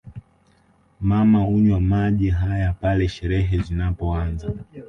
Mama 1.01 1.39
hunywa 1.43 1.79
maji 1.79 2.29
haya 2.29 2.73
pale 2.73 3.09
sherehe 3.09 3.63
inapoanza 3.71 4.51